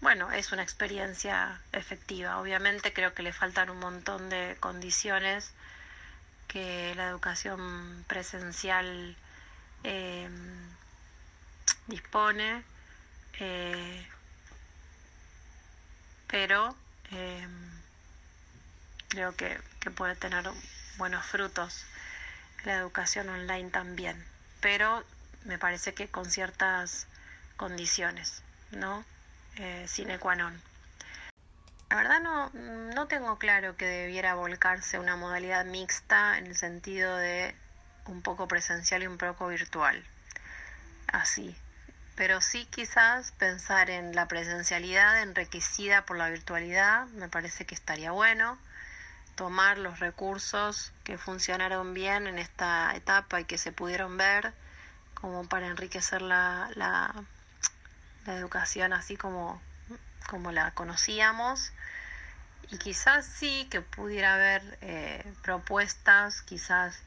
bueno, 0.00 0.30
es 0.30 0.52
una 0.52 0.62
experiencia 0.62 1.60
efectiva. 1.72 2.38
Obviamente 2.38 2.92
creo 2.92 3.14
que 3.14 3.22
le 3.22 3.32
faltan 3.32 3.70
un 3.70 3.78
montón 3.78 4.28
de 4.30 4.56
condiciones 4.60 5.52
que 6.46 6.94
la 6.94 7.08
educación 7.08 8.04
presencial 8.06 9.16
dispone, 11.86 12.64
eh, 13.40 14.06
pero 16.26 16.74
eh, 17.12 17.46
creo 19.08 19.36
que, 19.36 19.60
que, 19.80 19.90
puede 19.90 20.16
tener 20.16 20.48
buenos 20.96 21.24
frutos 21.26 21.84
la 22.64 22.74
educación 22.74 23.28
online 23.28 23.70
también, 23.70 24.24
pero 24.60 25.04
me 25.44 25.58
parece 25.58 25.94
que 25.94 26.08
con 26.08 26.30
ciertas 26.30 27.06
condiciones, 27.56 28.42
¿no? 28.70 29.04
Eh, 29.56 29.86
sine 29.86 30.18
qua 30.18 30.34
non. 30.34 30.60
La 31.90 31.96
verdad 31.96 32.20
no, 32.20 32.50
no 32.94 33.06
tengo 33.06 33.38
claro 33.38 33.76
que 33.76 33.86
debiera 33.86 34.34
volcarse 34.34 34.98
una 34.98 35.16
modalidad 35.16 35.64
mixta 35.64 36.38
en 36.38 36.46
el 36.46 36.56
sentido 36.56 37.16
de 37.16 37.54
un 38.06 38.22
poco 38.22 38.48
presencial 38.48 39.02
y 39.02 39.06
un 39.06 39.18
poco 39.18 39.46
virtual. 39.48 40.04
Así, 41.12 41.56
pero 42.16 42.40
sí 42.40 42.66
quizás 42.66 43.32
pensar 43.32 43.90
en 43.90 44.14
la 44.14 44.28
presencialidad 44.28 45.22
enriquecida 45.22 46.04
por 46.04 46.16
la 46.16 46.30
virtualidad, 46.30 47.06
me 47.08 47.28
parece 47.28 47.64
que 47.64 47.74
estaría 47.74 48.12
bueno, 48.12 48.58
tomar 49.34 49.78
los 49.78 49.98
recursos 49.98 50.92
que 51.02 51.18
funcionaron 51.18 51.92
bien 51.92 52.26
en 52.26 52.38
esta 52.38 52.94
etapa 52.94 53.40
y 53.40 53.44
que 53.44 53.58
se 53.58 53.72
pudieron 53.72 54.16
ver 54.16 54.52
como 55.14 55.44
para 55.48 55.66
enriquecer 55.66 56.22
la, 56.22 56.70
la, 56.74 57.12
la 58.26 58.34
educación 58.36 58.92
así 58.92 59.16
como, 59.16 59.60
como 60.28 60.52
la 60.52 60.70
conocíamos. 60.72 61.72
Y 62.70 62.78
quizás 62.78 63.26
sí 63.26 63.68
que 63.70 63.80
pudiera 63.80 64.34
haber 64.34 64.78
eh, 64.80 65.32
propuestas 65.42 66.42
quizás 66.42 67.02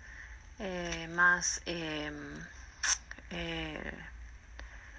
eh, 0.60 1.08
más 1.10 1.62
eh, 1.66 2.12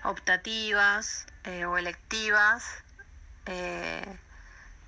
optativas 0.09 1.27
eh, 1.45 1.67
o 1.67 1.77
electivas 1.77 2.65
eh, 3.45 4.19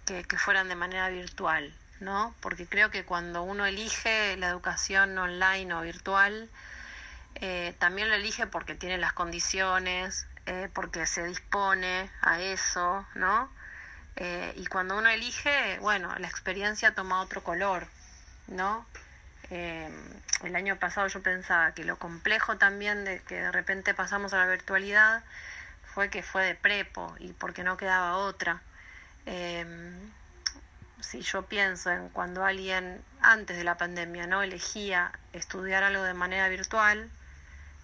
que, 0.07 0.25
fueran 0.39 0.69
de 0.69 0.75
manera 0.75 1.11
virtual, 1.11 1.73
¿no? 2.01 2.35
Porque 2.41 2.67
creo 2.67 2.91
que 2.91 3.05
cuando 3.05 3.43
uno 3.43 3.67
elige 3.67 4.37
la 4.39 4.49
educación 4.49 5.17
online 5.19 5.73
o 5.75 5.83
virtual, 5.83 6.49
eh, 7.35 7.75
también 7.79 8.09
lo 8.09 8.15
elige 8.15 8.47
porque 8.47 8.75
tiene 8.75 8.99
las 8.99 9.13
condiciones, 9.13 10.27
porque 10.73 11.07
se 11.07 11.23
dispone 11.23 12.11
a 12.23 12.41
eso, 12.41 13.07
¿no? 13.15 13.49
y 14.57 14.67
cuando 14.67 14.99
uno 14.99 15.09
elige, 15.09 15.79
bueno, 15.79 16.13
la 16.19 16.27
experiencia 16.27 16.93
toma 16.93 17.23
otro 17.23 17.43
color, 17.45 17.87
¿no? 18.49 18.85
El 20.43 20.57
año 20.57 20.77
pasado 20.77 21.07
yo 21.09 21.23
pensaba 21.23 21.73
que 21.73 21.85
lo 21.85 21.99
complejo 21.99 22.57
también 22.57 23.05
de 23.05 23.21
que 23.23 23.37
de 23.37 23.53
repente 23.53 23.95
pasamos 23.95 24.33
a 24.33 24.39
la 24.39 24.47
virtualidad 24.47 25.23
fue 25.95 26.09
que 26.09 26.23
fue 26.23 26.45
de 26.45 26.55
prepo 26.55 27.15
y 27.19 27.33
porque 27.33 27.63
no 27.65 27.77
quedaba 27.77 28.17
otra. 28.17 28.63
Eh, 29.27 29.65
si 31.01 31.23
yo 31.23 31.43
pienso 31.43 31.91
en 31.91 32.09
cuando 32.11 32.45
alguien 32.45 33.03
antes 33.21 33.57
de 33.57 33.65
la 33.65 33.77
pandemia 33.77 34.27
no 34.27 34.43
elegía 34.43 35.13
estudiar 35.33 35.83
algo 35.83 36.03
de 36.03 36.15
manera 36.15 36.49
virtual, 36.49 37.11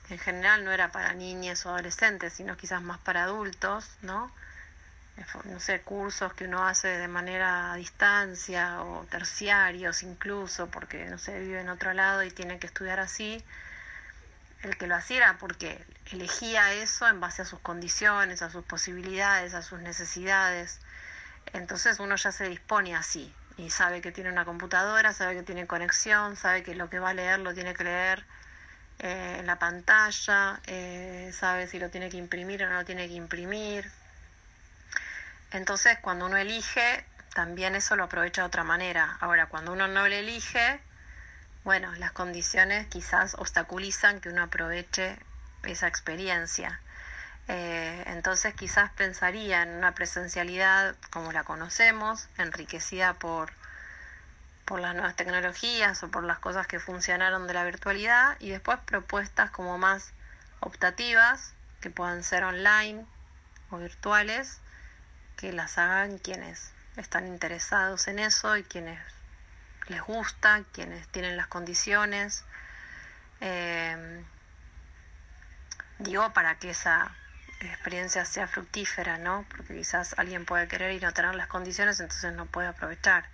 en 0.08 0.18
general 0.18 0.64
no 0.64 0.72
era 0.72 0.92
para 0.92 1.12
niñas 1.14 1.66
o 1.66 1.70
adolescentes, 1.70 2.32
sino 2.32 2.56
quizás 2.56 2.82
más 2.82 2.98
para 2.98 3.24
adultos, 3.24 3.90
¿no? 4.02 4.30
No 5.44 5.60
sé, 5.60 5.80
cursos 5.80 6.32
que 6.34 6.44
uno 6.44 6.66
hace 6.66 6.88
de 6.88 7.08
manera 7.08 7.72
a 7.72 7.76
distancia 7.76 8.82
o 8.82 9.04
terciarios 9.04 10.02
incluso, 10.02 10.68
porque 10.68 11.06
no 11.06 11.18
sé, 11.18 11.40
vive 11.40 11.60
en 11.60 11.68
otro 11.68 11.92
lado 11.94 12.22
y 12.22 12.30
tiene 12.30 12.58
que 12.58 12.66
estudiar 12.66 13.00
así, 13.00 13.42
el 14.62 14.76
que 14.76 14.86
lo 14.86 14.94
hacía 14.94 15.36
porque 15.38 15.84
elegía 16.12 16.72
eso 16.74 17.08
en 17.08 17.20
base 17.20 17.42
a 17.42 17.44
sus 17.44 17.60
condiciones, 17.60 18.42
a 18.42 18.50
sus 18.50 18.64
posibilidades, 18.64 19.54
a 19.54 19.62
sus 19.62 19.80
necesidades. 19.80 20.80
Entonces 21.52 21.98
uno 22.00 22.16
ya 22.16 22.32
se 22.32 22.48
dispone 22.48 22.94
así 22.94 23.34
y 23.56 23.70
sabe 23.70 24.00
que 24.02 24.12
tiene 24.12 24.30
una 24.30 24.44
computadora, 24.44 25.12
sabe 25.14 25.36
que 25.36 25.42
tiene 25.42 25.66
conexión, 25.66 26.36
sabe 26.36 26.62
que 26.62 26.74
lo 26.74 26.90
que 26.90 26.98
va 26.98 27.10
a 27.10 27.14
leer 27.14 27.38
lo 27.40 27.54
tiene 27.54 27.74
que 27.74 27.84
leer 27.84 28.24
eh, 28.98 29.36
en 29.40 29.46
la 29.46 29.58
pantalla, 29.58 30.60
eh, 30.66 31.30
sabe 31.32 31.68
si 31.68 31.78
lo 31.78 31.90
tiene 31.90 32.10
que 32.10 32.16
imprimir 32.18 32.64
o 32.64 32.68
no 32.68 32.74
lo 32.74 32.84
tiene 32.84 33.08
que 33.08 33.14
imprimir. 33.14 33.90
Entonces, 35.56 35.96
cuando 36.02 36.26
uno 36.26 36.36
elige, 36.36 37.02
también 37.34 37.76
eso 37.76 37.96
lo 37.96 38.04
aprovecha 38.04 38.42
de 38.42 38.48
otra 38.48 38.62
manera. 38.62 39.16
Ahora, 39.20 39.46
cuando 39.46 39.72
uno 39.72 39.88
no 39.88 40.06
le 40.06 40.20
elige, 40.20 40.82
bueno, 41.64 41.90
las 41.96 42.12
condiciones 42.12 42.86
quizás 42.88 43.34
obstaculizan 43.38 44.20
que 44.20 44.28
uno 44.28 44.42
aproveche 44.42 45.18
esa 45.62 45.88
experiencia. 45.88 46.82
Eh, 47.48 48.04
entonces 48.08 48.52
quizás 48.54 48.90
pensaría 48.90 49.62
en 49.62 49.70
una 49.70 49.94
presencialidad 49.94 50.94
como 51.10 51.32
la 51.32 51.44
conocemos, 51.44 52.28
enriquecida 52.36 53.14
por 53.14 53.50
por 54.66 54.80
las 54.80 54.94
nuevas 54.94 55.14
tecnologías 55.14 56.02
o 56.02 56.10
por 56.10 56.24
las 56.24 56.40
cosas 56.40 56.66
que 56.66 56.80
funcionaron 56.80 57.46
de 57.46 57.54
la 57.54 57.64
virtualidad 57.64 58.36
y 58.40 58.50
después 58.50 58.80
propuestas 58.84 59.50
como 59.52 59.78
más 59.78 60.12
optativas 60.58 61.54
que 61.80 61.88
puedan 61.88 62.24
ser 62.24 62.42
online 62.42 63.06
o 63.70 63.78
virtuales 63.78 64.60
que 65.36 65.52
las 65.52 65.78
hagan 65.78 66.18
quienes 66.18 66.72
están 66.96 67.26
interesados 67.26 68.08
en 68.08 68.18
eso 68.18 68.56
y 68.56 68.64
quienes 68.64 68.98
les 69.88 70.02
gusta, 70.02 70.64
quienes 70.72 71.06
tienen 71.08 71.36
las 71.36 71.46
condiciones. 71.46 72.44
Eh, 73.40 74.24
digo, 75.98 76.32
para 76.32 76.58
que 76.58 76.70
esa 76.70 77.14
experiencia 77.60 78.24
sea 78.24 78.46
fructífera, 78.46 79.18
¿no? 79.18 79.44
Porque 79.50 79.74
quizás 79.74 80.14
alguien 80.18 80.44
puede 80.44 80.68
querer 80.68 80.92
y 80.92 81.00
no 81.00 81.12
tener 81.12 81.34
las 81.34 81.46
condiciones, 81.46 82.00
entonces 82.00 82.32
no 82.34 82.46
puede 82.46 82.68
aprovechar 82.68 83.26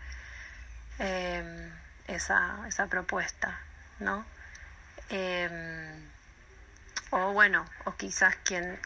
eh, 0.98 1.72
esa, 2.06 2.66
esa 2.68 2.86
propuesta, 2.86 3.60
¿no? 3.98 4.24
Eh, 5.10 5.92
o 7.10 7.32
bueno, 7.32 7.66
o 7.84 7.94
quizás 7.96 8.36
quien 8.44 8.80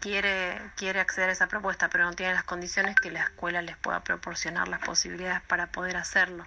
quiere, 0.00 0.60
quiere 0.76 1.00
acceder 1.00 1.30
a 1.30 1.32
esa 1.32 1.48
propuesta, 1.48 1.88
pero 1.88 2.04
no 2.04 2.12
tiene 2.12 2.34
las 2.34 2.44
condiciones 2.44 2.96
que 2.96 3.10
la 3.10 3.24
escuela 3.24 3.62
les 3.62 3.76
pueda 3.76 4.02
proporcionar 4.04 4.68
las 4.68 4.80
posibilidades 4.80 5.42
para 5.42 5.68
poder 5.68 5.96
hacerlo, 5.96 6.44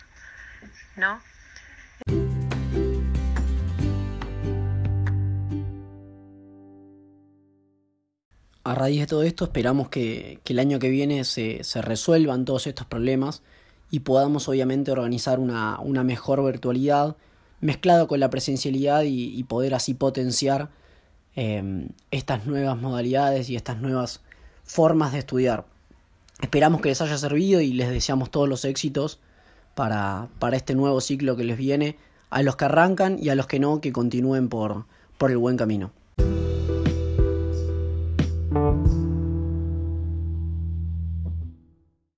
¿no? 0.95 1.21
A 8.67 8.75
raíz 8.75 8.99
de 8.99 9.07
todo 9.07 9.23
esto 9.23 9.45
esperamos 9.45 9.87
que, 9.87 10.41
el 10.45 10.59
año 10.59 10.77
que 10.77 10.89
viene 10.89 11.23
se, 11.23 11.61
resuelvan 11.75 12.43
todos 12.43 12.67
estos 12.67 12.85
problemas 12.85 13.41
y 13.89 14.01
podamos 14.01 14.49
obviamente 14.49 14.91
organizar 14.91 15.39
una, 15.39 16.03
mejor 16.03 16.43
virtualidad 16.45 17.15
mezclado 17.61 18.09
con 18.09 18.19
la 18.19 18.29
presencialidad 18.29 19.03
y, 19.05 19.41
poder 19.45 19.73
así 19.73 19.93
potenciar 19.93 20.67
em, 21.37 21.87
estas 22.11 22.45
nuevas 22.45 22.77
modalidades 22.77 23.49
y 23.49 23.55
estas 23.55 23.77
nuevas 23.77 24.19
formas 24.65 25.13
de 25.13 25.19
estudiar. 25.19 25.65
Esperamos 26.41 26.81
que 26.81 26.89
les 26.89 26.99
haya 26.99 27.17
servido 27.17 27.61
y 27.61 27.71
les 27.71 27.89
deseamos 27.89 28.29
todos 28.29 28.49
los 28.49 28.65
éxitos 28.65 29.19
para, 29.75 30.27
para 30.39 30.57
este 30.57 30.75
nuevo 30.75 30.99
ciclo 30.99 31.37
que 31.37 31.45
les 31.45 31.57
viene, 31.57 31.95
a 32.29 32.41
los 32.43 32.57
que 32.57 32.65
arrancan 32.65 33.17
y 33.21 33.29
a 33.29 33.35
los 33.35 33.47
que 33.47 33.59
no, 33.59 33.79
que 33.79 33.93
continúen 33.93 34.49
por, 34.49 34.85
por 35.17 35.31
el 35.31 35.37
buen 35.37 35.55
camino. 35.55 35.91